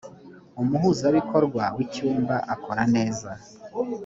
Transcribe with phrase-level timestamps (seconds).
[0.61, 3.29] umuhuzabikorwa w ‘icyumba akora neza.